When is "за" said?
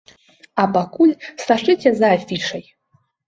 1.99-2.07